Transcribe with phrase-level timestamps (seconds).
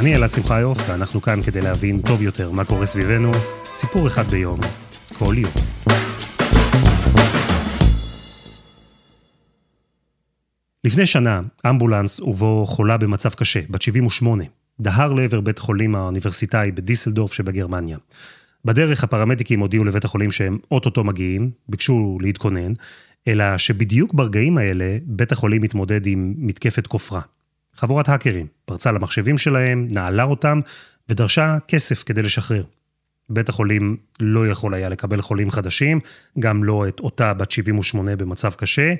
[0.00, 3.32] אני אלעד שמחיוף, ואנחנו כאן כדי להבין טוב יותר מה קורה סביבנו,
[3.74, 4.60] סיפור אחד ביום,
[5.18, 5.52] כל יום.
[10.84, 14.44] לפני שנה, אמבולנס ובו חולה במצב קשה, בת 78,
[14.80, 17.98] דהר לעבר בית חולים האוניברסיטאי בדיסלדורף שבגרמניה.
[18.64, 22.72] בדרך הפרמדיקים הודיעו לבית החולים שהם אוטוטו מגיעים, ביקשו להתכונן,
[23.28, 27.20] אלא שבדיוק ברגעים האלה בית החולים מתמודד עם מתקפת כופרה.
[27.74, 30.60] חבורת האקרים פרצה למחשבים שלהם, נעלה אותם
[31.08, 32.62] ודרשה כסף כדי לשחרר.
[33.30, 36.00] בית החולים לא יכול היה לקבל חולים חדשים,
[36.38, 38.94] גם לא את אותה בת 78 במצב קשה,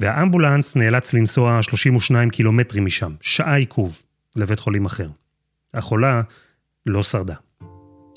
[0.00, 4.02] והאמבולנס נאלץ לנסוע 32 קילומטרים משם, שעה עיכוב,
[4.36, 5.08] לבית חולים אחר.
[5.74, 6.22] החולה
[6.86, 7.34] לא שרדה.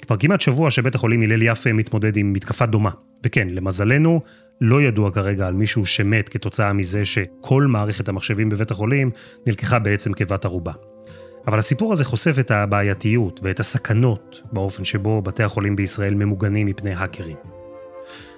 [0.01, 2.89] כבר כמעט שבוע שבית החולים הלל יפה מתמודד עם מתקפה דומה.
[3.25, 4.21] וכן, למזלנו,
[4.61, 9.11] לא ידוע כרגע על מישהו שמת כתוצאה מזה שכל מערכת המחשבים בבית החולים
[9.47, 10.71] נלקחה בעצם כבת ערובה.
[11.47, 16.93] אבל הסיפור הזה חושף את הבעייתיות ואת הסכנות באופן שבו בתי החולים בישראל ממוגנים מפני
[16.93, 17.35] האקרים.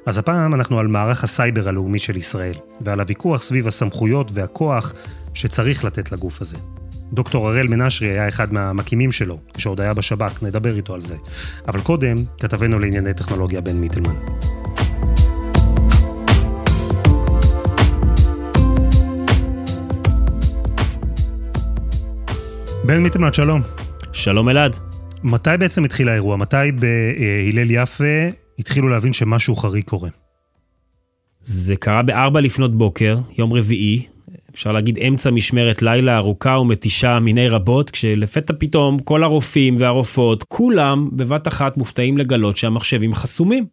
[0.06, 4.94] אז הפעם אנחנו על מערך הסייבר הלאומי של ישראל, ועל הוויכוח סביב הסמכויות והכוח
[5.34, 6.58] שצריך לתת לגוף הזה.
[7.14, 11.16] דוקטור הראל מנשרי היה אחד מהמקימים שלו, כשעוד היה בשב"כ, נדבר איתו על זה.
[11.68, 14.16] אבל קודם, כתבנו לענייני טכנולוגיה בן מיטלמן.
[22.92, 23.62] בן מיטלמן, שלום.
[24.14, 24.76] שלום אלעד.
[25.24, 26.38] מתי בעצם התחיל האירוע?
[26.38, 28.28] מתי בהלל יפה
[28.60, 30.10] התחילו להבין שמשהו חריג קורה?
[31.40, 34.06] זה קרה בארבע לפנות בוקר, יום רביעי,
[34.52, 41.10] אפשר להגיד אמצע משמרת לילה ארוכה ומתישה מיני רבות, כשלפתע פתאום כל הרופאים והרופאות, כולם
[41.12, 43.66] בבת אחת מופתעים לגלות שהמחשבים חסומים.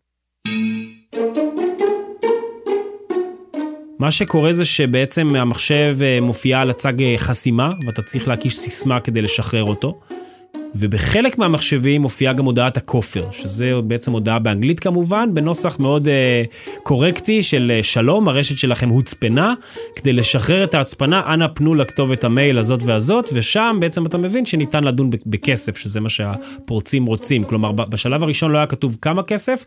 [3.98, 9.00] מה שקורה זה שבעצם המחשב אה, מופיע על הצג אה, חסימה, ואתה צריך להקיש סיסמה
[9.00, 10.00] כדי לשחרר אותו.
[10.74, 17.42] ובחלק מהמחשבים מופיעה גם הודעת הכופר, שזה בעצם הודעה באנגלית כמובן, בנוסח מאוד uh, קורקטי
[17.42, 19.54] של שלום, הרשת שלכם הוצפנה,
[19.94, 24.84] כדי לשחרר את ההצפנה, אנא פנו לכתובת המייל הזאת והזאת, ושם בעצם אתה מבין שניתן
[24.84, 27.44] לדון בכסף, שזה מה שהפורצים רוצים.
[27.44, 29.64] כלומר, בשלב הראשון לא היה כתוב כמה כסף,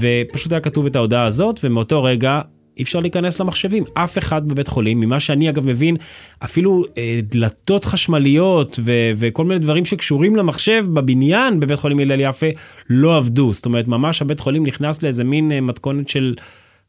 [0.00, 2.40] ופשוט היה כתוב את ההודעה הזאת, ומאותו רגע
[2.76, 5.96] אי אפשר להיכנס למחשבים, אף אחד בבית חולים, ממה שאני אגב מבין,
[6.44, 12.46] אפילו אה, דלתות חשמליות ו- וכל מיני דברים שקשורים למחשב בבניין בבית חולים הלל יפה
[12.90, 13.52] לא עבדו.
[13.52, 16.34] זאת אומרת, ממש הבית חולים נכנס לאיזה מין אה, מתכונת של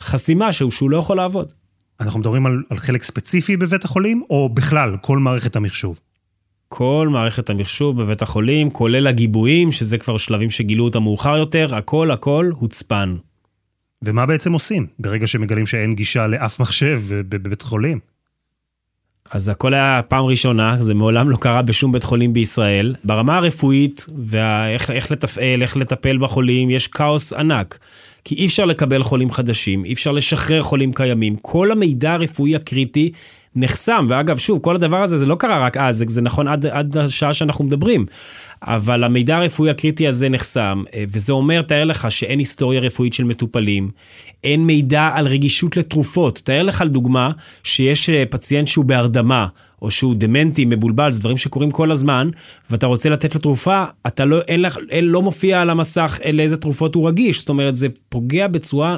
[0.01, 1.53] חסימה שהוא, שהוא לא יכול לעבוד.
[2.01, 5.99] אנחנו מדברים על, על חלק ספציפי בבית החולים, או בכלל, כל מערכת המחשוב?
[6.69, 12.11] כל מערכת המחשוב בבית החולים, כולל הגיבויים, שזה כבר שלבים שגילו אותם מאוחר יותר, הכל
[12.11, 13.15] הכל הוצפן.
[14.03, 17.99] ומה בעצם עושים ברגע שמגלים שאין גישה לאף מחשב בבית חולים?
[19.31, 22.95] אז הכל היה פעם ראשונה, זה מעולם לא קרה בשום בית חולים בישראל.
[23.03, 27.79] ברמה הרפואית, ואיך לתפעל, איך לטפל בחולים, יש כאוס ענק.
[28.25, 31.35] כי אי אפשר לקבל חולים חדשים, אי אפשר לשחרר חולים קיימים.
[31.35, 33.11] כל המידע הרפואי הקריטי
[33.55, 36.97] נחסם, ואגב, שוב, כל הדבר הזה, זה לא קרה רק אז, זה, נכון עד, עד
[36.97, 38.05] השעה שאנחנו מדברים.
[38.61, 43.23] אבל המידע הרפואי הקריטי הזה נחסם, אה, וזה אומר, תאר לך שאין היסטוריה רפואית של
[43.23, 43.91] מטופלים,
[44.43, 46.41] אין מידע על רגישות לתרופות.
[46.43, 47.31] תאר לך לדוגמה
[47.63, 49.47] שיש אה, פציינט שהוא בהרדמה,
[49.81, 52.29] או שהוא דמנטי, מבולבל, זה דברים שקורים כל הזמן,
[52.69, 56.57] ואתה רוצה לתת לו תרופה, אתה לא, אין לך, אין, לא מופיע על המסך לאיזה
[56.57, 57.39] תרופות הוא רגיש.
[57.39, 58.95] זאת אומרת, זה פוגע בצורה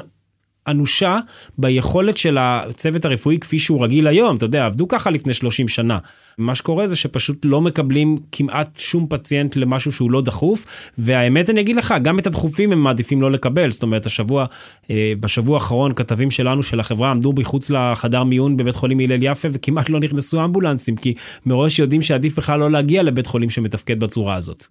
[0.68, 1.18] אנושה
[1.58, 5.98] ביכולת של הצוות הרפואי כפי שהוא רגיל היום, אתה יודע, עבדו ככה לפני 30 שנה.
[6.38, 11.60] מה שקורה זה שפשוט לא מקבלים כמעט שום פציינט למשהו שהוא לא דחוף, והאמת אני
[11.60, 14.46] אגיד לך, גם את הדחופים הם מעדיפים לא לקבל, זאת אומרת, השבוע,
[14.90, 19.48] אה, בשבוע האחרון כתבים שלנו של החברה עמדו מחוץ לחדר מיון בבית חולים הלל יפה
[19.52, 21.14] וכמעט לא נכנסו אמבולנסים, כי
[21.46, 24.66] מראש יודעים שעדיף בכלל לא להגיע לבית חולים שמתפקד בצורה הזאת.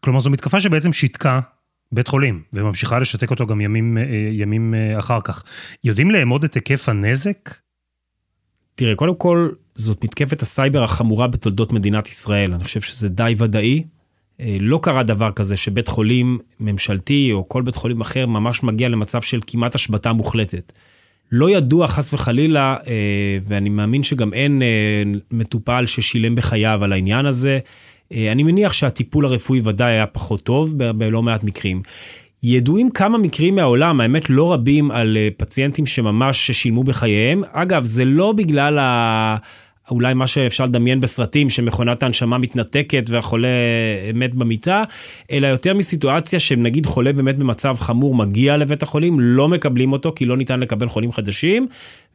[0.00, 1.40] כלומר זו מתקפה שבעצם שיתקה
[1.92, 5.44] בית חולים, וממשיכה לשתק אותו גם ימים, אה, ימים אה, אחר כך.
[5.84, 7.54] יודעים לאמוד את היקף הנזק?
[8.74, 12.54] תראה, קודם כל, זאת מתקפת הסייבר החמורה בתולדות מדינת ישראל.
[12.54, 13.84] אני חושב שזה די ודאי.
[14.40, 18.88] אה, לא קרה דבר כזה שבית חולים ממשלתי או כל בית חולים אחר ממש מגיע
[18.88, 20.72] למצב של כמעט השבתה מוחלטת.
[21.32, 22.76] לא ידוע חס וחלילה,
[23.42, 24.62] ואני מאמין שגם אין
[25.30, 27.58] מטופל ששילם בחייו על העניין הזה.
[28.12, 31.82] אני מניח שהטיפול הרפואי ודאי היה פחות טוב בלא מעט מקרים.
[32.42, 37.42] ידועים כמה מקרים מהעולם, האמת לא רבים, על פציינטים שממש שילמו בחייהם.
[37.52, 39.36] אגב, זה לא בגלל ה...
[39.90, 43.48] אולי מה שאפשר לדמיין בסרטים, שמכונת ההנשמה מתנתקת והחולה
[44.14, 44.84] מת במיטה,
[45.32, 50.24] אלא יותר מסיטואציה שנגיד חולה באמת במצב חמור מגיע לבית החולים, לא מקבלים אותו כי
[50.24, 51.68] לא ניתן לקבל חולים חדשים,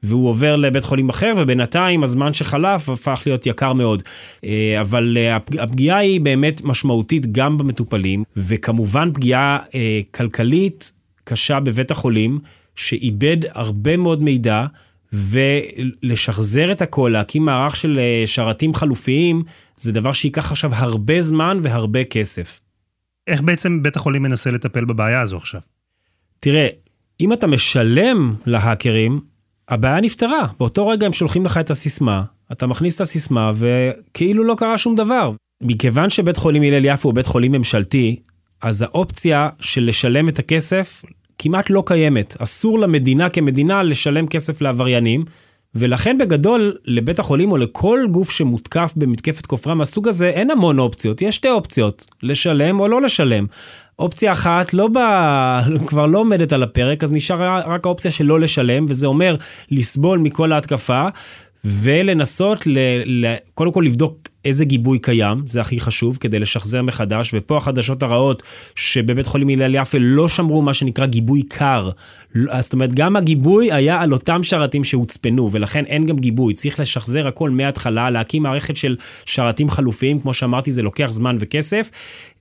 [0.04, 4.04] והוא עובר לבית חולים אחר, ובינתיים הזמן שחלף הפך להיות יקר מאוד.
[4.44, 10.92] אה, אבל אה, הפגיעה היא באמת משמעותית גם במטופלים, וכמובן פגיעה אה, כלכלית
[11.24, 12.40] קשה בבית החולים,
[12.76, 14.66] שאיבד הרבה מאוד מידע.
[15.14, 19.44] ולשחזר את הכל, להקים מערך של אה, שרתים חלופיים,
[19.76, 22.60] זה דבר שייקח עכשיו הרבה זמן והרבה כסף.
[23.28, 25.62] איך בעצם בית החולים מנסה לטפל בבעיה הזו עכשיו?
[26.40, 26.68] תראה,
[27.20, 29.22] אם אתה משלם להאקרים,
[29.70, 30.48] הבעיה נפתרה.
[30.60, 34.96] באותו רגע הם שולחים לך את הסיסמה, אתה מכניס את הסיסמה וכאילו לא קרה שום
[34.96, 35.32] דבר.
[35.62, 38.20] מכיוון שבית חולים הלל יפו הוא בית חולים ממשלתי,
[38.62, 41.04] אז האופציה של לשלם את הכסף
[41.40, 42.36] כמעט לא קיימת.
[42.40, 45.26] אסור למדינה כמדינה לשלם כסף לעבריינים,
[45.76, 51.22] ולכן בגדול לבית החולים או לכל גוף שמותקף במתקפת כופרה מהסוג הזה אין המון אופציות,
[51.22, 53.46] יש שתי אופציות, לשלם או לא לשלם.
[54.00, 58.40] אופציה אחת לא בא, כבר לא עומדת על הפרק, אז נשאר רק האופציה של לא
[58.40, 59.36] לשלם, וזה אומר
[59.72, 61.08] לסבול מכל ההתקפה,
[61.66, 67.32] ולנסות ל, ל, קודם כל לבדוק איזה גיבוי קיים, זה הכי חשוב, כדי לשחזר מחדש,
[67.34, 68.44] ופה החדשות הרעות,
[68.76, 71.90] שבבית חולים הלל יפה לא שמרו מה שנקרא גיבוי קר.
[72.60, 76.54] זאת אומרת, גם הגיבוי היה על אותם שרתים שהוצפנו, ולכן אין גם גיבוי.
[76.54, 78.96] צריך לשחזר הכל מההתחלה, להקים מערכת של
[79.26, 81.90] שרתים חלופיים, כמו שאמרתי, זה לוקח זמן וכסף.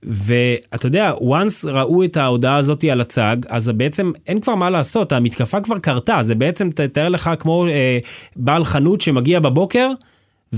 [0.03, 5.11] ואתה יודע, once ראו את ההודעה הזאת על הצג, אז בעצם אין כבר מה לעשות,
[5.11, 7.97] המתקפה כבר קרתה, זה בעצם, תתאר לך כמו אה,
[8.35, 9.89] בעל חנות שמגיע בבוקר,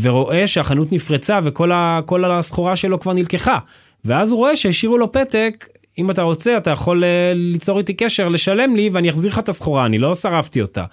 [0.01, 3.59] ורואה שהחנות נפרצה וכל הסחורה שלו כבר נלקחה.
[4.05, 8.27] ואז הוא רואה שהשאירו לו פתק, אם אתה רוצה, אתה יכול אה, ליצור איתי קשר,
[8.27, 10.85] לשלם לי ואני אחזיר לך את הסחורה, אני לא שרפתי אותה.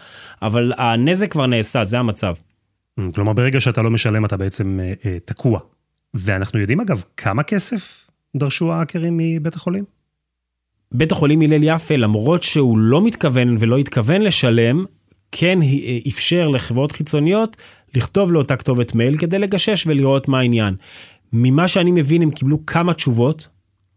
[0.42, 2.34] אבל הנזק כבר נעשה, זה המצב.
[3.14, 5.60] כלומר, ברגע שאתה לא משלם, אתה בעצם אה, אה, תקוע.
[6.14, 9.84] ואנחנו יודעים, אגב, כמה כסף דרשו האקרים מבית החולים?
[10.92, 14.84] בית החולים הלל יפה, למרות שהוא לא מתכוון ולא התכוון לשלם,
[15.32, 15.58] כן
[16.08, 17.56] אפשר לחברות חיצוניות
[17.94, 20.74] לכתוב לאותה כתובת מייל כדי לגשש ולראות מה העניין.
[21.32, 23.48] ממה שאני מבין הם קיבלו כמה תשובות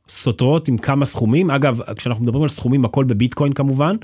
[0.10, 1.52] סותרות עם כמה סכומים.
[1.52, 3.96] אגב, כשאנחנו מדברים על סכומים הכל בביטקוין כמובן.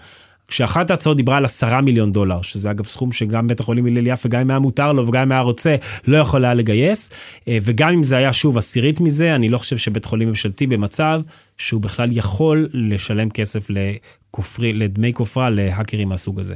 [0.48, 4.30] כשאחת ההצעות דיברה על עשרה מיליון דולר, שזה אגב סכום שגם בית החולים הלל יפה,
[4.30, 5.76] גם אם היה מותר לו וגם אם היה רוצה,
[6.08, 7.10] לא יכול היה לגייס.
[7.48, 11.22] אה, וגם אם זה היה שוב עשירית מזה, אני לא חושב שבית חולים ממשלתי במצב
[11.58, 16.56] שהוא בכלל יכול לשלם כסף לכופרי, לדמי כופרה להאקרים מהסוג הזה.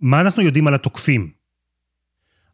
[0.00, 1.39] מה אנחנו יודעים על התוקפים?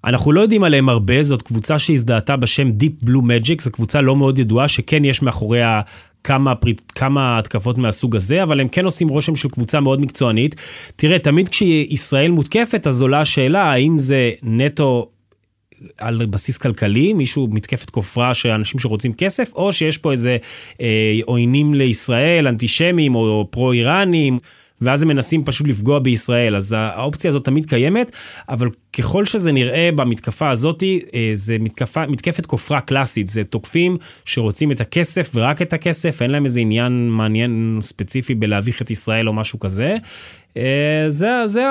[0.07, 4.17] אנחנו לא יודעים עליהם הרבה, זאת קבוצה שהזדהתה בשם Deep Blue Magic, זו קבוצה לא
[4.17, 5.81] מאוד ידועה, שכן יש מאחוריה
[6.25, 10.57] כמה, פריט, כמה התקפות מהסוג הזה, אבל הם כן עושים רושם של קבוצה מאוד מקצוענית.
[10.97, 15.09] תראה, תמיד כשישראל מותקפת, אז עולה השאלה האם זה נטו
[15.99, 20.37] על בסיס כלכלי, מישהו מתקפת כופרה של אנשים שרוצים כסף, או שיש פה איזה
[20.81, 24.39] אה, עוינים לישראל, אנטישמים או פרו-איראנים.
[24.81, 28.11] ואז הם מנסים פשוט לפגוע בישראל, אז האופציה הזאת תמיד קיימת,
[28.49, 30.83] אבל ככל שזה נראה במתקפה הזאת,
[31.15, 36.31] אה, זה מתקפה, מתקפת כופרה קלאסית, זה תוקפים שרוצים את הכסף ורק את הכסף, אין
[36.31, 39.97] להם איזה עניין מעניין ספציפי בלהביך את ישראל או משהו כזה.
[40.57, 41.65] אה, זה, זה,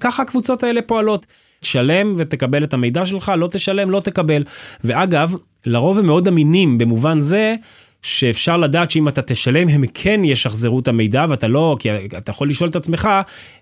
[0.00, 1.26] ככה הקבוצות האלה פועלות.
[1.60, 4.44] תשלם ותקבל את המידע שלך, לא תשלם, לא תקבל.
[4.84, 5.34] ואגב,
[5.66, 7.54] לרוב הם מאוד אמינים במובן זה
[8.02, 12.48] שאפשר לדעת שאם אתה תשלם הם כן ישחזרו את המידע ואתה לא, כי אתה יכול
[12.48, 13.08] לשאול את עצמך,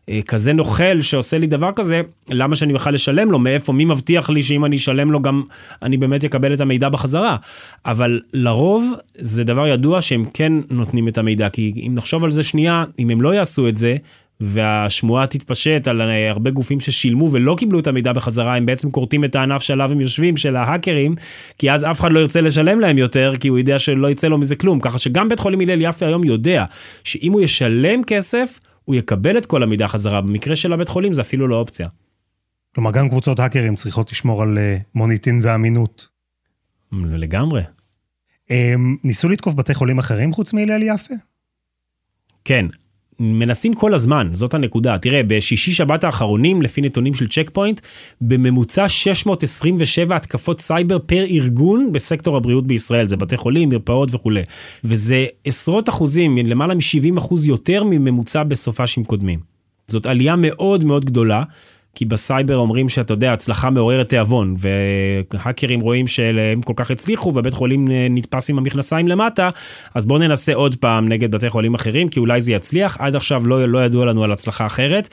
[0.08, 4.30] אה, כזה נוכל שעושה לי דבר כזה, למה שאני בכלל אשלם לו, מאיפה, מי מבטיח
[4.30, 5.42] לי שאם אני אשלם לו גם
[5.82, 7.36] אני באמת אקבל את המידע בחזרה.
[7.86, 12.42] אבל לרוב זה דבר ידוע שהם כן נותנים את המידע, כי אם נחשוב על זה
[12.42, 13.96] שנייה, אם הם לא יעשו את זה,
[14.40, 19.24] והשמועה תתפשט על אה, הרבה גופים ששילמו ולא קיבלו את המידע בחזרה, הם בעצם כורתים
[19.24, 21.14] את הענף שעליו הם יושבים, של ההאקרים,
[21.58, 24.38] כי אז אף אחד לא ירצה לשלם להם יותר, כי הוא יודע שלא יצא לו
[24.38, 24.80] מזה כלום.
[24.80, 26.64] ככה שגם בית חולים הלל יפה היום יודע
[27.04, 30.20] שאם הוא ישלם כסף, הוא יקבל את כל המידע חזרה.
[30.20, 31.88] במקרה של הבית חולים זה אפילו לא אופציה.
[32.74, 36.08] כלומר, גם קבוצות האקרים צריכות לשמור על אה, מוניטין ואמינות.
[36.92, 37.62] לגמרי.
[38.50, 41.14] הם ניסו לתקוף בתי חולים אחרים חוץ מהלל יפה?
[42.44, 42.66] כן,
[43.20, 44.98] מנסים כל הזמן, זאת הנקודה.
[44.98, 47.80] תראה, בשישי שבת האחרונים, לפי נתונים של צ'ק פוינט,
[48.20, 54.42] בממוצע 627 התקפות סייבר per ארגון בסקטור הבריאות בישראל, זה בתי חולים, מרפאות וכולי.
[54.84, 59.40] וזה עשרות אחוזים, למעלה מ-70 אחוז יותר מממוצע בסופ"שים קודמים.
[59.88, 61.42] זאת עלייה מאוד מאוד גדולה.
[61.96, 67.54] כי בסייבר אומרים שאתה יודע, הצלחה מעוררת תיאבון, והאקרים רואים שהם כל כך הצליחו, ובית
[67.54, 69.50] חולים נתפס עם המכנסיים למטה,
[69.94, 72.96] אז בואו ננסה עוד פעם נגד בתי חולים אחרים, כי אולי זה יצליח.
[73.00, 75.08] עד עכשיו לא, לא ידוע לנו על הצלחה אחרת.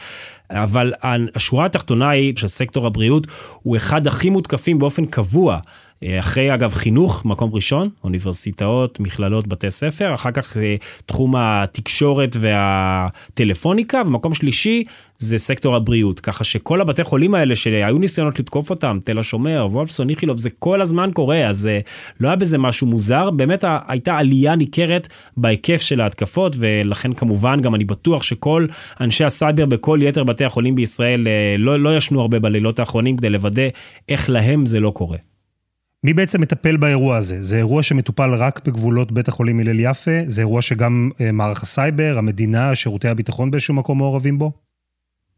[0.49, 0.93] אבל
[1.35, 3.27] השורה התחתונה היא שסקטור הבריאות
[3.61, 5.59] הוא אחד הכי מותקפים באופן קבוע אה,
[6.19, 14.01] אחרי אגב חינוך, מקום ראשון, אוניברסיטאות, מכללות, בתי ספר, אחר כך זה תחום התקשורת והטלפוניקה,
[14.05, 14.83] ומקום שלישי
[15.17, 16.19] זה סקטור הבריאות.
[16.19, 20.81] ככה שכל הבתי חולים האלה שהיו ניסיונות לתקוף אותם, תל השומר, וולפסון, איכילוב, זה כל
[20.81, 21.79] הזמן קורה, אז אה,
[22.19, 25.07] לא היה בזה משהו מוזר, באמת הייתה עלייה ניכרת
[25.37, 28.67] בהיקף של ההתקפות, ולכן כמובן גם אני בטוח שכל
[29.01, 33.29] אנשי הסייבר בכל יתר בתי החולים בישראל אה, לא, לא ישנו הרבה בלילות האחרונים כדי
[33.29, 33.67] לוודא
[34.09, 35.32] איך להם זה לא קורה.
[36.03, 37.41] מי בעצם מטפל באירוע הזה?
[37.41, 40.11] זה אירוע שמטופל רק בגבולות בית החולים הלל יפה?
[40.25, 44.51] זה אירוע שגם אה, מערך הסייבר, המדינה, שירותי הביטחון באיזשהו מקום מעורבים בו?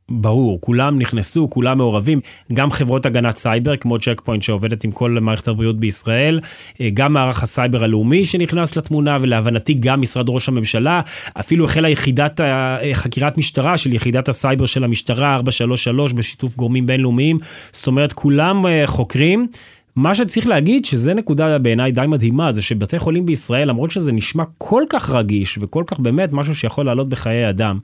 [0.10, 2.20] ברור, כולם נכנסו, כולם מעורבים,
[2.54, 6.40] גם חברות הגנת סייבר כמו צ'ק פוינט שעובדת עם כל מערכת הבריאות בישראל,
[6.82, 11.02] אה, גם מערך הסייבר הלאומי שנכנס לתמונה ולהבנתי גם משרד ראש הממשלה,
[11.40, 17.38] אפילו החלה יחידת אה, חקירת משטרה של יחידת הסייבר של המשטרה 433 בשיתוף גורמים בינלאומיים,
[17.72, 19.48] זאת אומרת כולם חוקרים.
[19.96, 24.44] מה שצריך להגיד, שזה נקודה בעיניי די מדהימה, זה שבתי חולים בישראל, למרות שזה נשמע
[24.58, 27.80] כל כך רגיש וכל כך באמת משהו שיכול לעלות בחיי אדם,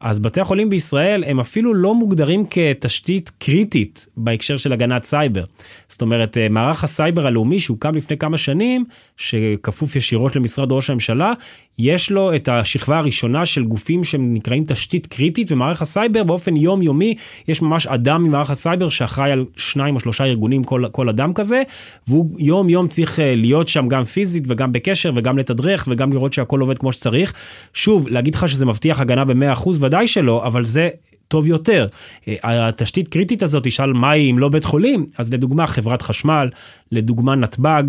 [0.00, 5.44] אז בתי החולים בישראל הם אפילו לא מוגדרים כתשתית קריטית בהקשר של הגנת סייבר.
[5.88, 8.84] זאת אומרת, אה, מערך הסייבר הלאומי שהוקם לפני כמה שנים,
[9.16, 11.32] שכפוף ישירות למשרד ראש הממשלה,
[11.78, 17.14] יש לו את השכבה הראשונה של גופים שנקראים תשתית קריטית, ומערך הסייבר באופן יומיומי,
[17.48, 21.62] יש ממש אדם ממערך הסייבר שאחראי על שניים או שלושה ארגונים, כל, כל אדם כזה,
[22.08, 26.32] והוא יום יום צריך אה, להיות שם גם פיזית וגם בקשר וגם לתדרך וגם לראות
[26.32, 27.34] שהכל עובד כמו שצריך.
[27.74, 30.88] שוב, להגיד לך שזה מבטיח הגנה ב-100%, ודאי שלא, אבל זה
[31.28, 31.86] טוב יותר.
[32.28, 36.50] אה, התשתית קריטית הזאת, תשאל מה היא אם לא בית חולים, אז לדוגמה חברת חשמל,
[36.92, 37.82] לדוגמה נתב"ג,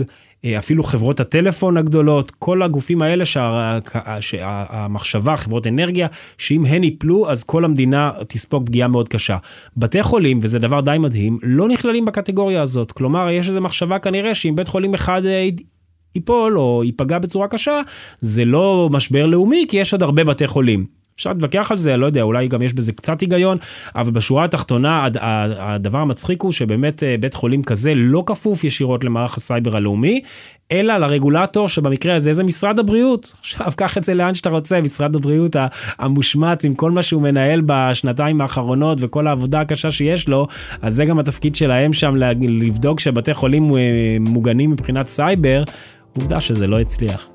[0.46, 3.80] אה, אפילו חברות הטלפון הגדולות, כל הגופים האלה שה,
[4.20, 9.38] שהמחשבה, חברות אנרגיה, שאם הן ייפלו אז כל המדינה תספוג פגיעה מאוד קשה.
[9.78, 12.92] בתי חולים, וזה דבר די מדהים, לא נכללים בקטגוריה הזאת.
[12.92, 15.50] כלומר, יש איזו מחשבה כנראה שאם בית חולים אחד אה,
[16.16, 17.82] ייפול או ייפגע בצורה קשה,
[18.20, 20.99] זה לא משבר לאומי, כי יש עוד הרבה בתי חולים.
[21.20, 23.58] אפשר להתווכח על זה, לא יודע, אולי גם יש בזה קצת היגיון,
[23.96, 25.08] אבל בשורה התחתונה,
[25.60, 30.22] הדבר המצחיק הוא שבאמת אה, בית חולים כזה לא כפוף ישירות למערך הסייבר הלאומי,
[30.72, 33.36] אלא לרגולטור שבמקרה הזה זה משרד הבריאות.
[33.40, 35.56] עכשיו, קח את זה לאן שאתה רוצה, משרד הבריאות
[36.00, 40.48] המושמץ עם כל מה שהוא מנהל בשנתיים האחרונות וכל העבודה הקשה שיש לו,
[40.82, 43.80] אז זה גם התפקיד שלהם שם לבדוק שבתי חולים אה,
[44.20, 45.64] מוגנים מבחינת סייבר,
[46.16, 47.29] עובדה שזה לא הצליח.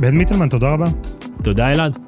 [0.00, 0.86] בן מיטלמן, תודה רבה.
[1.42, 1.98] תודה אלעד.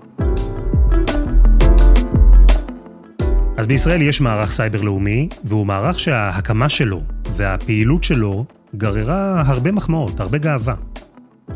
[3.57, 7.01] אז בישראל יש מערך סייבר לאומי, והוא מערך שההקמה שלו
[7.37, 8.45] והפעילות שלו
[8.77, 10.75] גררה הרבה מחמאות, הרבה גאווה.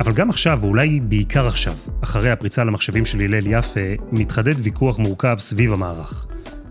[0.01, 1.75] אבל גם עכשיו, ואולי בעיקר עכשיו,
[2.05, 3.81] אחרי הפריצה למחשבים של הלל יפה,
[4.13, 6.27] מתחדד ויכוח מורכב סביב המערך.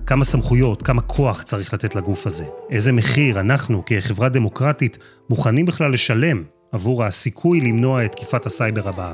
[0.08, 2.46] כמה סמכויות, כמה כוח צריך לתת לגוף הזה?
[2.70, 4.98] איזה מחיר אנחנו, כחברה דמוקרטית,
[5.30, 9.14] מוכנים בכלל לשלם עבור הסיכוי למנוע את תקיפת הסייבר הבאה?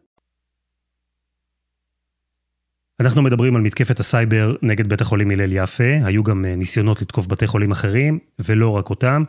[3.01, 7.27] אנחנו מדברים על מתקפת הסייבר נגד בית החולים הלל יפה, היו גם אה, ניסיונות לתקוף
[7.27, 9.23] בתי חולים אחרים, ולא רק אותם,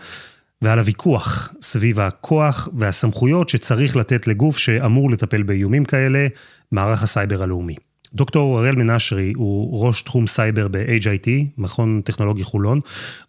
[0.62, 6.26] ועל הוויכוח סביב הכוח והסמכויות שצריך לתת לגוף שאמור לטפל באיומים כאלה,
[6.72, 7.74] מערך הסייבר הלאומי.
[8.14, 12.80] דוקטור הראל מנשרי הוא ראש תחום סייבר ב-HIT, מכון טכנולוגי חולון,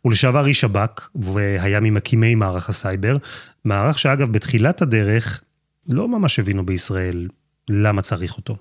[0.01, 3.17] הוא לשעבר איש שב"כ והיה ממקימי מערך הסייבר,
[3.65, 5.41] מערך שאגב בתחילת הדרך
[5.89, 7.27] לא ממש הבינו בישראל
[7.69, 8.57] למה צריך אותו.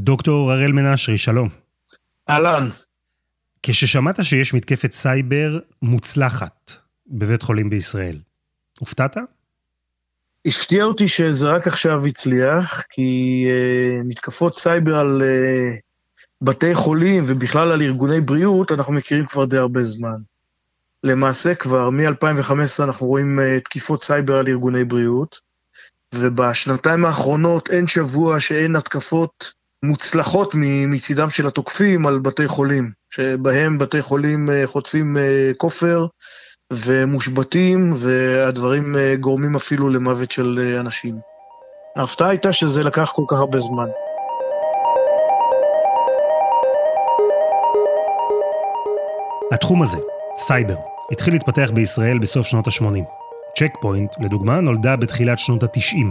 [0.00, 1.48] דוקטור הראל מנשרי, שלום.
[2.30, 2.68] אהלן.
[3.62, 6.72] כששמעת שיש מתקפת סייבר מוצלחת
[7.06, 8.18] בבית חולים בישראל,
[8.80, 9.16] הופתעת?
[10.46, 15.80] הפתיע אותי שזה רק עכשיו הצליח, כי אה, מתקפות סייבר על אה,
[16.42, 20.16] בתי חולים ובכלל על ארגוני בריאות, אנחנו מכירים כבר די הרבה זמן.
[21.04, 25.40] למעשה כבר מ-2015 אנחנו רואים אה, תקיפות סייבר על ארגוני בריאות,
[26.14, 30.54] ובשנתיים האחרונות אין שבוע שאין התקפות מוצלחות
[30.88, 35.16] מצידם של התוקפים על בתי חולים, שבהם בתי חולים חוטפים
[35.58, 36.06] כופר
[36.72, 41.14] ומושבתים, והדברים גורמים אפילו למוות של אנשים.
[41.96, 43.86] ההפתעה הייתה שזה לקח כל כך הרבה זמן.
[49.52, 49.98] התחום הזה,
[50.36, 50.76] סייבר,
[51.12, 53.04] התחיל להתפתח בישראל בסוף שנות ה-80.
[53.58, 56.06] צ'ק פוינט, לדוגמה, נולדה בתחילת שנות ה-90.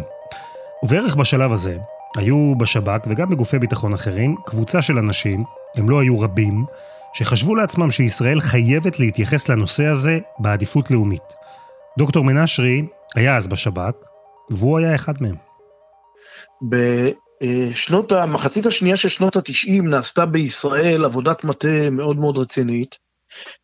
[0.83, 1.77] ובערך בשלב הזה,
[2.17, 5.43] היו בשב"כ וגם בגופי ביטחון אחרים, קבוצה של אנשים,
[5.75, 6.65] הם לא היו רבים,
[7.13, 11.33] שחשבו לעצמם שישראל חייבת להתייחס לנושא הזה בעדיפות לאומית.
[11.97, 12.85] דוקטור מנשרי
[13.15, 13.93] היה אז בשב"כ,
[14.51, 15.35] והוא היה אחד מהם.
[16.61, 22.97] בשנות, המחצית השנייה של שנות התשעים נעשתה בישראל עבודת מטה מאוד מאוד רצינית,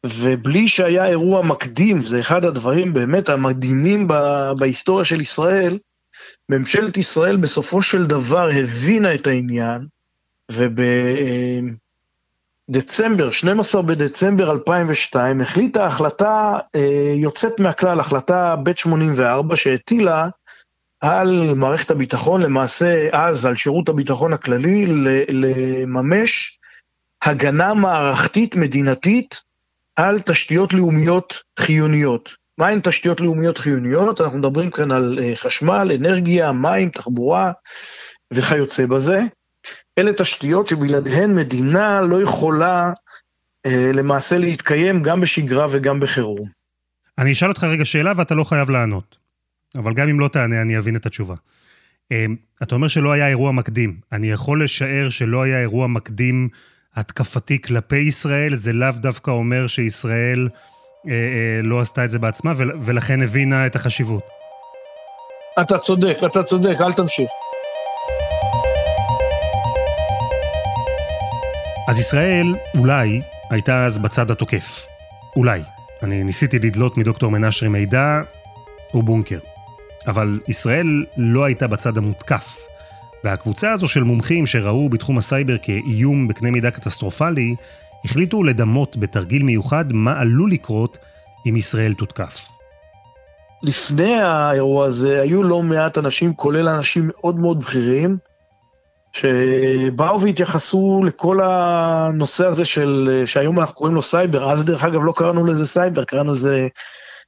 [0.06, 4.08] ובלי שהיה אירוע מקדים, זה אחד הדברים באמת המדהימים
[4.60, 5.78] בהיסטוריה של ישראל,
[6.50, 9.86] ממשלת ישראל בסופו של דבר הבינה את העניין,
[12.70, 20.30] ובדצמבר, 12 בדצמבר 2002, החליטה החלטה אה, יוצאת מהכלל, החלטה ב' 84, שהטילה
[21.00, 24.86] על מערכת הביטחון, למעשה אז על שירות הביטחון הכללי,
[25.30, 26.60] לממש
[27.22, 29.42] הגנה מערכתית מדינתית
[29.96, 32.45] על תשתיות לאומיות חיוניות.
[32.58, 34.22] מהן תשתיות לאומיות חיוניות?
[34.22, 37.52] אנחנו מדברים כאן על אה, חשמל, אנרגיה, מים, תחבורה
[38.34, 39.22] וכיוצא בזה.
[39.98, 42.94] אלה תשתיות שבלעדיהן מדינה לא יכולה
[43.66, 46.50] אה, למעשה להתקיים גם בשגרה וגם בחירום.
[47.18, 49.18] אני אשאל אותך רגע שאלה ואתה לא חייב לענות.
[49.76, 51.36] אבל גם אם לא תענה, אני אבין את התשובה.
[52.12, 52.26] אה,
[52.64, 54.00] אתה אומר שלא היה אירוע מקדים.
[54.12, 56.50] אני יכול לשער שלא היה אירוע מקדים
[56.96, 60.50] התקפתי כלפי ישראל, זה לאו דווקא אומר שישראל
[61.64, 64.24] לא עשתה את זה בעצמה, ול, ולכן הבינה את החשיבות.
[65.62, 67.30] אתה צודק, אתה צודק, אל תמשיך.
[71.88, 74.88] אז ישראל אולי הייתה אז בצד התוקף.
[75.36, 75.62] אולי.
[76.04, 78.22] אני ניסיתי לדלות מדוקטור מנשרי מידע,
[78.92, 79.40] הוא בונקר.
[80.08, 82.66] אבל ישראל לא הייתה בצד המותקף.
[83.24, 87.56] והקבוצה הזו של מומחים שראו בתחום הסייבר כאיום בקנה מידה קטסטרופלי,
[88.06, 90.98] החליטו לדמות בתרגיל מיוחד מה עלול לקרות
[91.50, 92.50] אם ישראל תותקף.
[93.64, 98.18] לפני האירוע הזה היו לא מעט אנשים, כולל אנשים מאוד מאוד בכירים,
[99.14, 105.14] שבאו והתייחסו לכל הנושא הזה של, שהיום אנחנו קוראים לו סייבר, אז דרך אגב לא
[105.16, 106.68] קראנו לזה סייבר, קראנו לזה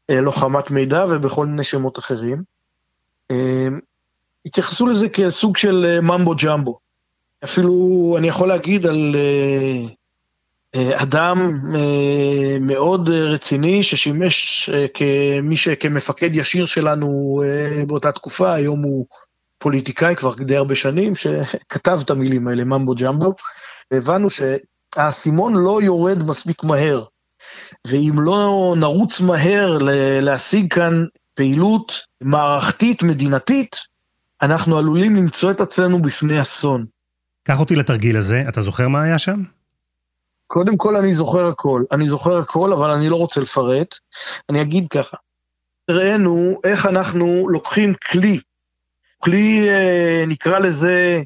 [0.10, 2.44] אה, לוחמת מידע ובכל מיני שמות אחרים.
[3.32, 3.68] אה,
[4.46, 6.80] התייחסו לזה כסוג של אה, mumbo jumbo.
[7.44, 9.16] אפילו אני יכול להגיד על
[10.76, 11.52] אדם
[12.62, 15.70] מאוד רציני ששימש כמי ש...
[15.70, 17.42] כמפקד ישיר שלנו
[17.88, 19.06] באותה תקופה, היום הוא
[19.60, 23.34] פוליטיקאי כבר די הרבה שנים, שכתב את המילים האלה, ממבו ג'מבו.
[23.92, 27.04] הבנו שהאסימון לא יורד מספיק מהר,
[27.88, 29.78] ואם לא נרוץ מהר
[30.22, 33.76] להשיג כאן פעילות מערכתית, מדינתית,
[34.42, 36.86] אנחנו עלולים למצוא את עצמנו בפני אסון.
[37.44, 39.44] קח אותי לתרגיל הזה, אתה זוכר מה היה שם?
[40.48, 43.96] קודם כל אני זוכר הכל, אני זוכר הכל, אבל אני לא רוצה לפרט.
[44.50, 45.18] אני אגיד ככה,
[45.92, 48.40] ראינו איך אנחנו לוקחים כלי,
[49.18, 51.24] כלי אה, נקרא לזה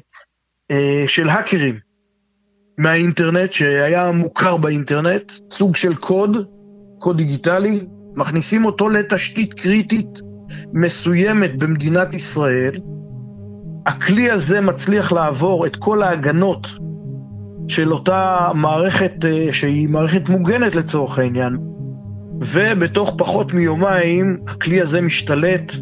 [0.70, 1.78] אה, של האקרים
[2.78, 6.36] מהאינטרנט, שהיה מוכר באינטרנט, סוג של קוד,
[6.98, 10.18] קוד דיגיטלי, מכניסים אותו לתשתית קריטית
[10.72, 12.72] מסוימת במדינת ישראל,
[13.86, 16.66] הכלי הזה מצליח לעבור את כל ההגנות
[17.68, 21.58] של אותה מערכת אה, שהיא מערכת מוגנת לצורך העניין,
[22.40, 25.72] ובתוך פחות מיומיים הכלי הזה משתלט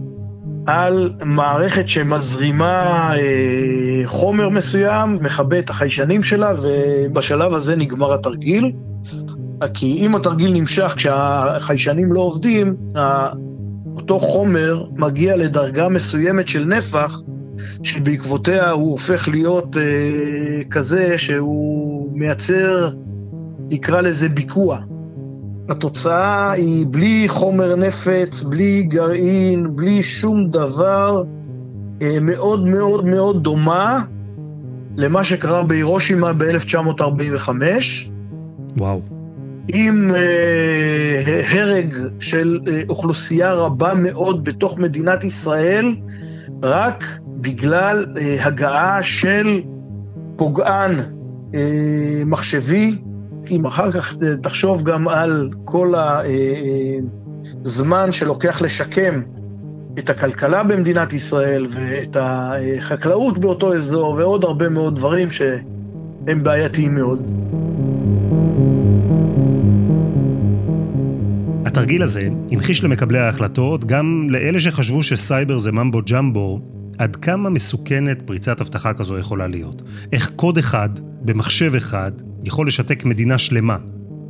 [0.67, 8.73] על מערכת שמזרימה אה, חומר מסוים, מכבה את החיישנים שלה, ובשלב הזה נגמר התרגיל.
[9.75, 12.77] כי אם התרגיל נמשך כשהחיישנים לא עובדים,
[13.97, 17.21] אותו חומר מגיע לדרגה מסוימת של נפח,
[17.83, 19.83] שבעקבותיה הוא הופך להיות אה,
[20.71, 22.91] כזה שהוא מייצר,
[23.71, 24.81] נקרא לזה ביקוע.
[25.69, 31.23] התוצאה היא בלי חומר נפץ, בלי גרעין, בלי שום דבר,
[32.03, 34.05] אה, מאוד מאוד מאוד דומה
[34.97, 37.49] למה שקרה בהירושימה ב-1945.
[38.77, 39.01] וואו.
[39.69, 45.95] עם אה, הרג של אה, אוכלוסייה רבה מאוד בתוך מדינת ישראל,
[46.63, 47.05] רק
[47.41, 49.63] בגלל אה, הגעה של
[50.37, 51.01] פוגען
[51.55, 52.99] אה, מחשבי,
[53.51, 55.95] אם אחר כך תחשוב גם על כל
[57.65, 59.23] הזמן אה, שלוקח לשקם
[59.99, 67.21] את הכלכלה במדינת ישראל ואת החקלאות באותו אזור ועוד הרבה מאוד דברים שהם בעייתיים מאוד.
[71.67, 76.61] התרגיל הזה המחיש למקבלי ההחלטות, גם לאלה שחשבו שסייבר זה mumbo jumbo,
[77.01, 79.83] עד כמה מסוכנת פריצת אבטחה כזו יכולה להיות.
[80.13, 80.89] איך קוד אחד,
[81.23, 82.13] במחשב אחד,
[82.45, 83.77] יכול לשתק מדינה שלמה,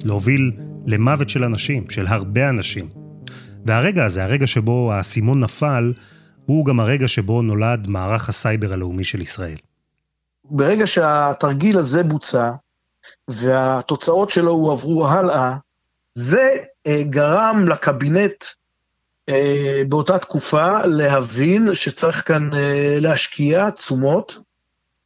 [0.04, 0.52] להוביל
[0.86, 2.88] למוות של אנשים, של הרבה אנשים.
[3.66, 5.92] והרגע הזה, הרגע שבו האסימון נפל,
[6.46, 9.56] הוא גם הרגע שבו נולד מערך הסייבר הלאומי של ישראל.
[10.44, 12.50] ברגע שהתרגיל הזה בוצע,
[13.28, 15.56] והתוצאות שלו הועברו הלאה,
[16.14, 16.56] זה
[16.86, 18.44] אה, גרם לקבינט
[19.88, 24.38] באותה תקופה להבין שצריך כאן אה, להשקיע תשומות,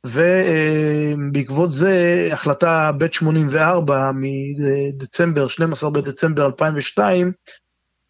[0.06, 7.32] ובעקבות זה החלטה ב-84 מדצמבר, 12 בדצמבר 2002,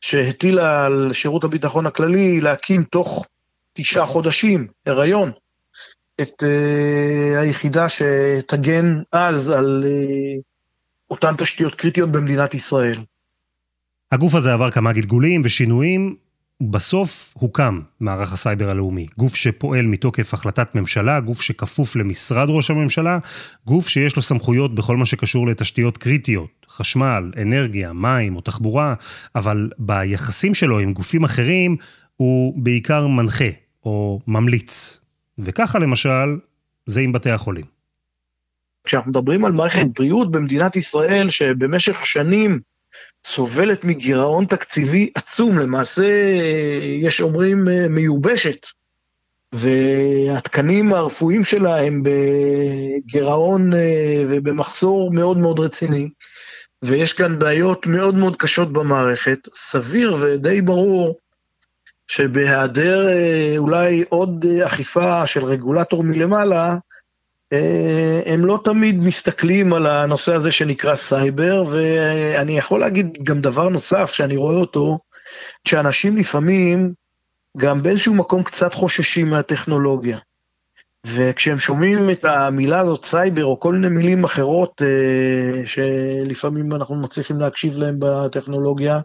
[0.01, 3.27] שהטילה על שירות הביטחון הכללי להקים תוך
[3.73, 5.33] תשעה חודשים, הריון,
[6.21, 9.85] את uh, היחידה שתגן אז על
[11.11, 12.97] אותן תשתיות קריטיות במדינת ישראל.
[14.15, 16.17] הגוף הזה עבר כמה גלגולים ושינויים,
[16.63, 23.19] בסוף הוקם מערך הסייבר הלאומי, גוף שפועל מתוקף החלטת ממשלה, גוף שכפוף למשרד ראש הממשלה,
[23.67, 28.95] גוף שיש לו סמכויות בכל מה שקשור לתשתיות קריטיות, חשמל, אנרגיה, מים או תחבורה,
[29.35, 31.77] אבל ביחסים שלו עם גופים אחרים
[32.17, 33.51] הוא בעיקר מנחה
[33.85, 35.01] או ממליץ.
[35.39, 36.39] וככה למשל,
[36.87, 37.65] זה עם בתי החולים.
[38.85, 42.61] כשאנחנו מדברים על מערכת בריאות במדינת ישראל, שבמשך שנים
[43.25, 46.07] סובלת מגירעון תקציבי עצום, למעשה
[47.01, 48.67] יש אומרים מיובשת,
[49.53, 53.73] והתקנים הרפואיים שלה הם בגירעון
[54.29, 56.09] ובמחסור מאוד מאוד רציני,
[56.83, 59.39] ויש כאן בעיות מאוד מאוד קשות במערכת.
[59.55, 61.19] סביר ודי ברור
[62.07, 63.09] שבהיעדר
[63.59, 66.77] אולי עוד אכיפה של רגולטור מלמעלה, אה,
[68.27, 74.13] הם לא תמיד מסתכלים על הנושא הזה שנקרא סייבר, ואני יכול להגיד גם דבר נוסף
[74.13, 74.99] שאני רואה אותו,
[75.69, 76.93] שאנשים לפעמים
[77.57, 80.19] גם באיזשהו מקום קצת חוששים מהטכנולוגיה.
[81.07, 87.41] וכשהם שומעים את המילה הזאת סייבר או כל מיני מילים אחרות אה, שלפעמים אנחנו מצליחים
[87.41, 89.01] להקשיב להם בטכנולוגיה,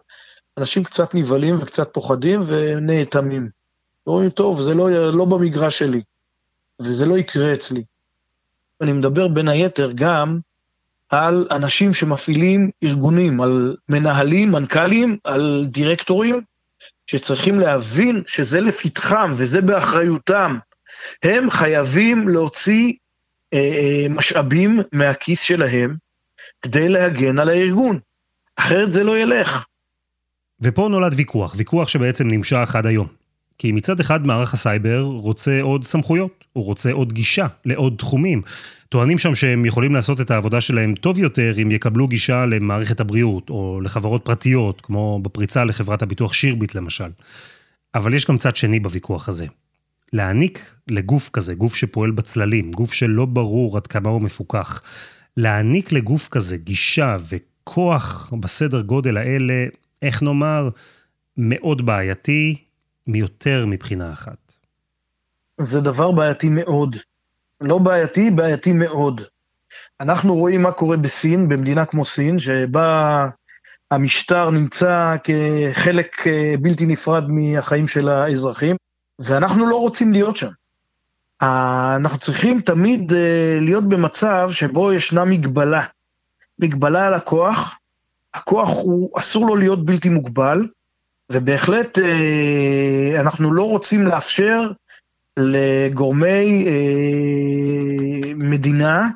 [0.58, 3.50] אנשים קצת נבהלים וקצת פוחדים ונאטמים.
[4.08, 6.02] אומרים, טוב, זה לא, לא במגרש שלי,
[6.82, 7.84] וזה לא יקרה אצלי.
[8.82, 10.40] אני מדבר בין היתר גם
[11.10, 16.42] על אנשים שמפעילים ארגונים, על מנהלים, מנכ"לים, על דירקטורים,
[17.08, 20.58] שצריכים להבין שזה לפתחם וזה באחריותם.
[21.24, 22.94] הם חייבים להוציא
[23.54, 25.96] אה, אה, משאבים מהכיס שלהם
[26.62, 28.00] כדי להגן על הארגון,
[28.56, 29.66] אחרת זה לא ילך.
[30.62, 33.19] ופה נולד ויכוח, ויכוח שבעצם נמשך עד היום.
[33.60, 38.42] כי מצד אחד מערך הסייבר רוצה עוד סמכויות, הוא רוצה עוד גישה לעוד תחומים.
[38.90, 43.50] טוענים שם שהם יכולים לעשות את העבודה שלהם טוב יותר אם יקבלו גישה למערכת הבריאות,
[43.50, 47.10] או לחברות פרטיות, כמו בפריצה לחברת הביטוח שירביט למשל.
[47.96, 49.46] אבל יש גם צד שני בוויכוח הזה.
[50.14, 54.82] להעניק לגוף כזה, גוף שפועל בצללים, גוף שלא ברור עד כמה הוא מפוקח,
[55.38, 59.66] להעניק לגוף כזה גישה וכוח בסדר גודל האלה,
[60.02, 60.70] איך נאמר,
[61.38, 62.56] מאוד בעייתי,
[63.08, 64.54] מיותר מבחינה אחת.
[65.58, 66.96] זה דבר בעייתי מאוד.
[67.62, 69.22] לא בעייתי, בעייתי מאוד.
[70.00, 73.30] אנחנו רואים מה קורה בסין, במדינה כמו סין, שבה
[73.92, 78.76] המשטר נמצא כחלק אה, בלתי נפרד מהחיים של האזרחים,
[79.20, 80.50] ואנחנו לא רוצים להיות שם.
[81.42, 85.86] אנחנו צריכים תמיד אה, להיות במצב שבו ישנה מגבלה.
[86.60, 87.80] מגבלה על הכוח,
[88.34, 90.68] הכוח הוא, אסור לו להיות בלתי מוגבל,
[91.32, 94.72] ובהחלט אה, אנחנו לא רוצים לאפשר
[95.40, 99.08] לגורמי אה, מדינה,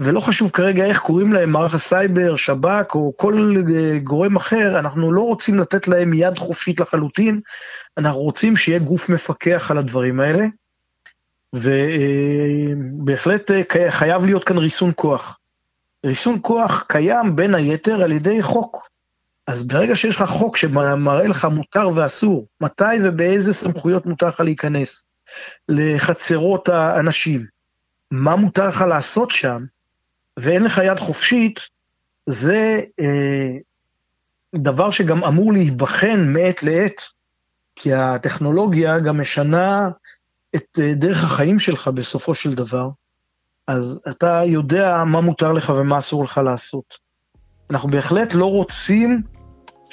[0.00, 5.12] ולא חשוב כרגע איך קוראים להם, מערך הסייבר, שב"כ או כל אה, גורם אחר, אנחנו
[5.12, 7.40] לא רוצים לתת להם יד חופשית לחלוטין,
[7.98, 10.44] אנחנו רוצים שיהיה גוף מפקח על הדברים האלה,
[11.54, 13.50] ובהחלט
[13.88, 15.38] חייב להיות כאן ריסון כוח.
[16.06, 18.93] ריסון כוח קיים בין היתר על ידי חוק.
[19.46, 25.02] אז ברגע שיש לך חוק שמראה לך מותר ואסור, מתי ובאיזה סמכויות מותר לך להיכנס
[25.68, 27.46] לחצרות האנשים,
[28.10, 29.64] מה מותר לך לעשות שם,
[30.36, 31.60] ואין לך יד חופשית,
[32.26, 33.58] זה אה,
[34.54, 37.00] דבר שגם אמור להיבחן מעת לעת,
[37.76, 39.88] כי הטכנולוגיה גם משנה
[40.56, 42.88] את אה, דרך החיים שלך בסופו של דבר,
[43.66, 46.94] אז אתה יודע מה מותר לך ומה אסור לך לעשות.
[47.70, 49.22] אנחנו בהחלט לא רוצים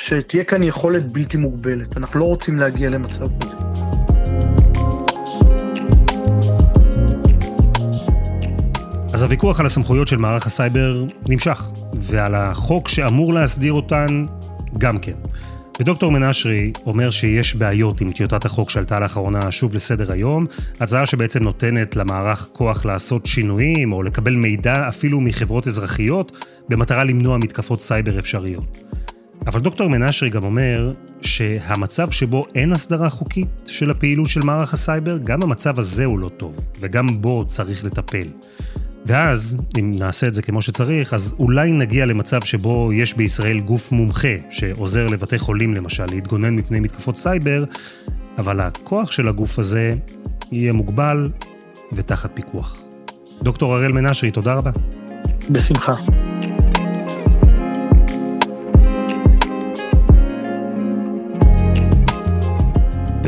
[0.01, 1.97] שתהיה כאן יכולת בלתי מוגבלת.
[1.97, 3.57] אנחנו לא רוצים להגיע למצב כזה.
[9.13, 14.25] אז הוויכוח על הסמכויות של מערך הסייבר נמשך, ועל החוק שאמור להסדיר אותן
[14.77, 15.15] גם כן.
[15.79, 20.45] ודוקטור מנשרי אומר שיש בעיות עם טיוטת החוק שעלתה לאחרונה שוב לסדר היום,
[20.79, 27.37] הצעה שבעצם נותנת למערך כוח לעשות שינויים או לקבל מידע אפילו מחברות אזרחיות במטרה למנוע
[27.37, 28.90] מתקפות סייבר אפשריות.
[29.47, 35.17] אבל דוקטור מנשרי גם אומר שהמצב שבו אין הסדרה חוקית של הפעילות של מערך הסייבר,
[35.23, 38.27] גם המצב הזה הוא לא טוב, וגם בו צריך לטפל.
[39.05, 43.91] ואז, אם נעשה את זה כמו שצריך, אז אולי נגיע למצב שבו יש בישראל גוף
[43.91, 47.63] מומחה שעוזר לבתי חולים למשל להתגונן מפני מתקפות סייבר,
[48.37, 49.95] אבל הכוח של הגוף הזה
[50.51, 51.29] יהיה מוגבל
[51.93, 52.77] ותחת פיקוח.
[53.43, 54.71] דוקטור הראל מנשרי, תודה רבה.
[55.49, 55.93] בשמחה.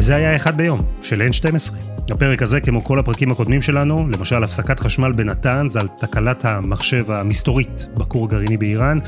[0.03, 1.73] וזה היה אחד ביום, של N12.
[2.11, 7.87] הפרק הזה, כמו כל הפרקים הקודמים שלנו, למשל הפסקת חשמל בנתנז על תקלת המחשב המסתורית
[7.97, 8.99] בכור הגרעיני באיראן,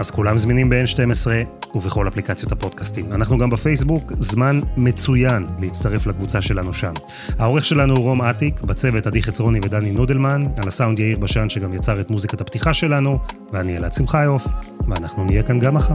[0.00, 1.26] אז כולם זמינים ב-N12
[1.74, 3.06] ובכל אפליקציות הפודקאסטים.
[3.12, 6.92] אנחנו גם בפייסבוק, זמן מצוין להצטרף לקבוצה שלנו שם.
[7.38, 11.74] העורך שלנו הוא רום אטיק, בצוות עדי חצרוני ודני נודלמן, על הסאונד יאיר בשן שגם
[11.74, 13.18] יצר את מוזיקת הפתיחה שלנו,
[13.52, 14.46] ואני אלעד שמחיוף,
[14.88, 15.94] ואנחנו נהיה כאן גם מחר.